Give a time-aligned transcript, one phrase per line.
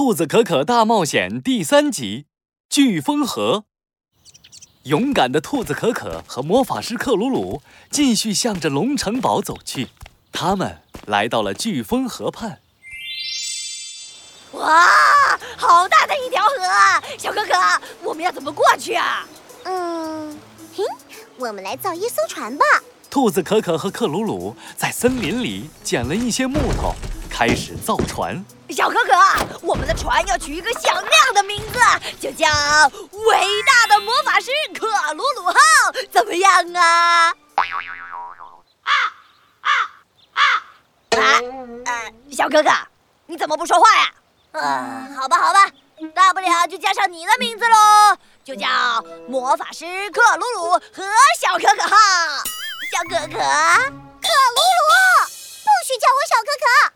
[0.00, 2.24] 兔子可可大冒险》第三集
[2.74, 3.64] 《飓风河》。
[4.84, 7.60] 勇敢的兔子可可和魔法师克鲁鲁
[7.90, 9.88] 继续向着龙城堡走去。
[10.32, 12.62] 他们来到了飓风河畔。
[14.52, 14.88] 哇，
[15.58, 17.02] 好大的一条河啊！
[17.18, 17.52] 小可可，
[18.02, 19.28] 我们要怎么过去啊？
[19.64, 20.34] 嗯，
[20.74, 20.82] 嘿，
[21.36, 22.64] 我们来造一艘船吧。
[23.10, 26.94] 兔子可可和克鲁鲁在森林里捡了一些木头，
[27.30, 28.44] 开始造船。
[28.70, 29.12] 小可可，
[29.62, 31.78] 我们的船要取一个响亮的名字，
[32.20, 32.46] 就叫
[33.12, 35.54] “伟大的魔法师克鲁鲁号”，
[36.12, 37.32] 怎么样啊？
[38.82, 38.92] 啊
[39.60, 39.70] 啊
[40.34, 40.42] 啊！
[41.18, 41.40] 啊，
[41.86, 42.70] 呃，小可可，
[43.26, 44.12] 你怎么不说话呀？
[44.52, 45.66] 啊，好吧，好吧，
[46.14, 48.68] 大不了就加上你的名字喽，就叫
[49.28, 51.04] 魔法师克鲁鲁和
[51.40, 51.96] 小可可号。
[52.92, 54.92] 小可可，克鲁鲁，
[55.26, 56.92] 不许叫我小可可！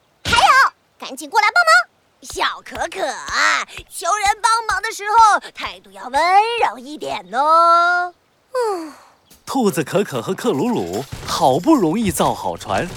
[1.06, 1.92] 赶紧过来帮忙！
[2.22, 3.06] 小可可，
[3.90, 6.22] 求人帮忙的时候态度要温
[6.66, 8.14] 柔一点哦。
[8.54, 8.90] 嗯，
[9.44, 12.88] 兔子可可和克鲁鲁好不容易造好船，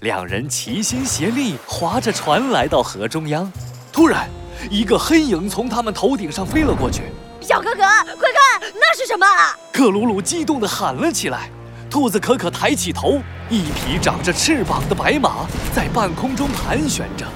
[0.00, 3.52] 两人齐心协力划着船来到河中央。
[3.92, 4.30] 突然，
[4.70, 7.02] 一个黑影从他们头顶上飞了过去。
[7.42, 9.26] 小可可，快看，那是什么？
[9.70, 11.50] 克鲁鲁激动地喊了起来。
[11.92, 17.26] 兔子可可抬起头，一匹长着翅膀的白马在半空中盘旋着，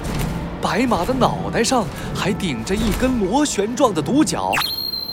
[0.59, 4.51] 白马的脑袋上还顶着一根螺旋状的独角。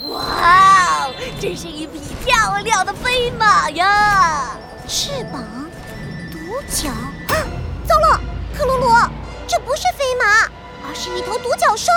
[0.09, 4.57] 哇哦，真是一匹漂亮的飞马呀！
[4.87, 5.43] 翅膀，
[6.31, 7.37] 独角，啊，
[7.87, 8.19] 糟了，
[8.57, 8.95] 克鲁鲁，
[9.45, 10.49] 这不是飞马，
[10.87, 11.91] 而是一头独角兽。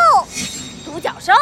[0.85, 1.33] 独角兽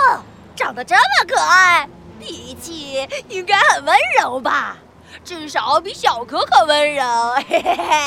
[0.55, 1.89] 长得这么可爱，
[2.21, 4.77] 脾气应该很温柔吧？
[5.25, 7.05] 至少比小可可温柔，
[7.49, 8.03] 嘿嘿嘿。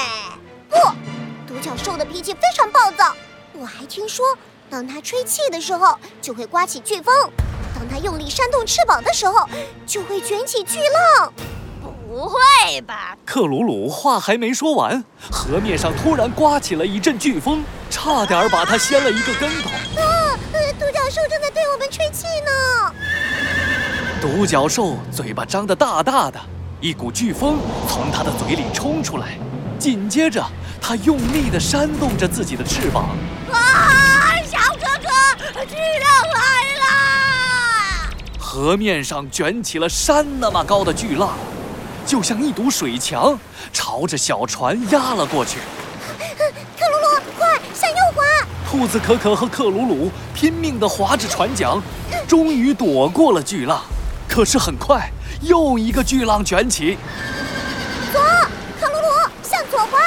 [0.70, 0.78] 不，
[1.48, 3.14] 独角兽的脾气非常暴躁。
[3.54, 4.26] 我还听说，
[4.70, 7.14] 当它吹气的时候，就会刮起飓风；
[7.76, 9.48] 当它用力扇动翅膀的时候，
[9.86, 10.80] 就会卷起巨
[11.18, 11.34] 浪。
[11.82, 13.16] 不会吧？
[13.25, 19.69] 克鲁鲁话还没说完，河面上突然刮起了一阵飓风，差点把他掀了一个跟头。
[20.02, 20.38] 啊！
[20.80, 22.94] 独角兽正在对我们吹气呢。
[24.22, 26.40] 独角兽嘴巴张得大大的。
[26.81, 27.57] 一股飓风
[27.90, 29.38] 从他的嘴里冲出来，
[29.78, 30.41] 紧接着
[30.81, 33.09] 他用力地扇动着自己的翅膀。
[33.51, 36.39] 啊，小哥哥，巨浪来
[36.79, 38.13] 了！
[38.39, 41.31] 河面上卷起了山那么高的巨浪，
[42.06, 43.38] 就像一堵水墙，
[43.73, 45.57] 朝着小船压了过去。
[46.79, 48.23] 克鲁鲁，快向右滑！
[48.72, 51.78] 兔子可可和克鲁鲁拼命地划着船桨，
[52.25, 53.81] 终于躲过了巨浪。
[54.29, 55.12] 可是很快。
[55.41, 56.97] 又一个巨浪卷起，
[58.11, 58.22] 左，
[58.79, 59.97] 克鲁鲁向左滑。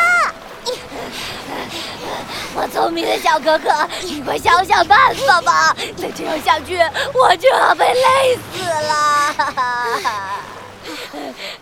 [2.55, 5.77] 我聪明的小可可，你快想想办法吧！
[5.97, 6.79] 再这样下去，
[7.15, 9.35] 我就要被累死了。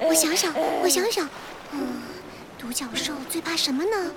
[0.01, 0.53] 我想想，
[0.83, 1.29] 我想想，
[1.71, 2.03] 嗯，
[2.59, 4.11] 独角兽最怕什么呢？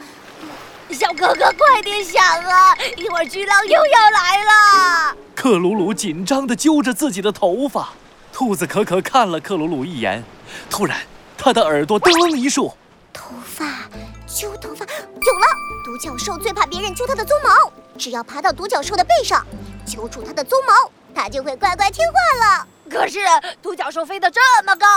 [0.89, 2.75] 小哥哥，快点想啊！
[2.97, 5.15] 一会儿巨浪又要来了。
[5.35, 7.89] 克鲁鲁紧张地揪着自己的头发。
[8.33, 10.21] 兔子可可看了克鲁鲁一眼，
[10.67, 10.97] 突然，
[11.38, 12.73] 他的耳朵噔一竖，
[13.13, 13.63] 头发
[14.27, 15.45] 揪头发有了。
[15.85, 19.45] 独角兽最怕别人揪它的鬃毛，只要爬到独角兽的背上，
[19.85, 22.67] 揪住它的鬃毛，它就会乖乖听话了。
[22.89, 23.19] 可是
[23.61, 24.88] 独角兽飞得这么高，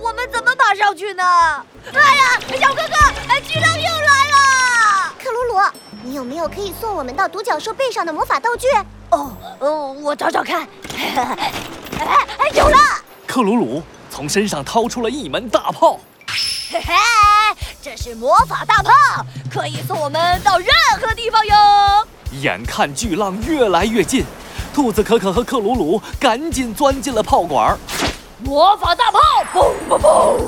[0.00, 1.22] 我们怎么爬上去呢？
[1.92, 5.14] 哎呀，小哥哥，巨浪又来了！
[5.22, 5.60] 克鲁鲁，
[6.02, 8.66] 你有没有可以送我们到独角兽背上的魔法道具？
[9.10, 10.66] 哦，哦，我找找看。
[11.98, 12.76] 哎哎，有了！
[13.26, 15.98] 克鲁鲁从身上掏出了一门大炮，
[16.70, 16.94] 嘿嘿，
[17.82, 18.90] 这是魔法大炮，
[19.52, 20.68] 可以送我们到任
[21.00, 21.54] 何地方哟。
[22.40, 24.24] 眼看巨浪越来越近，
[24.74, 27.76] 兔子可可和克鲁鲁赶紧钻进了炮管。
[28.44, 29.20] 魔法大炮，
[29.52, 30.38] 嘣嘣嘣，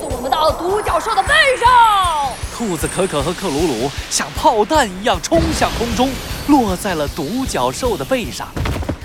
[0.00, 2.30] 送我们到独角兽的背上。
[2.56, 6.10] 兔子可可和克鲁鲁像炮弹一样冲向空中，
[6.48, 8.48] 落在了独角兽的背上。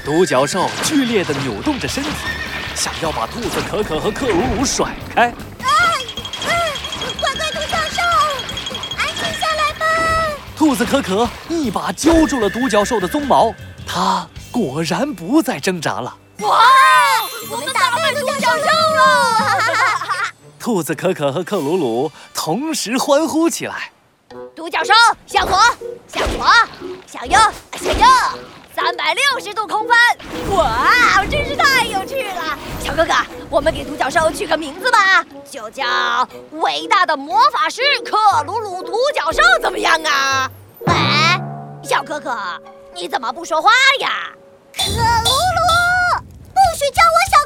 [0.07, 2.09] 独角兽剧烈地扭动着身体，
[2.73, 5.27] 想要把兔子可可和克鲁鲁甩开。
[5.27, 5.33] 啊
[5.65, 5.67] 啊！
[7.19, 8.01] 乖乖独角兽，
[8.97, 9.85] 安静下来吧！
[10.55, 13.53] 兔子可可一把揪住了独角兽的鬃毛，
[13.85, 16.17] 它果然不再挣扎了。
[16.37, 16.57] 哇！
[17.51, 19.59] 我们打败独角兽了！
[20.57, 23.91] 兔子可可和克鲁鲁同时欢呼起来。
[24.55, 24.93] 独角兽
[25.25, 25.59] 向左，
[26.07, 26.47] 向左，
[27.05, 27.37] 向右，
[27.77, 28.05] 向右。
[28.77, 29.97] 三百六十度空翻。
[30.55, 32.55] 哇真是太有趣了。
[32.79, 33.11] 小哥哥
[33.49, 35.25] 我们给独角兽取个名字吧。
[35.49, 35.83] 就叫
[36.51, 38.15] 伟大的魔法师克
[38.45, 40.47] 鲁鲁独角兽怎么样啊？
[40.81, 40.93] 喂
[41.81, 42.37] 小哥哥
[42.93, 44.29] 你怎么不说话呀？
[44.71, 46.21] 克鲁鲁
[46.53, 47.36] 不许叫我小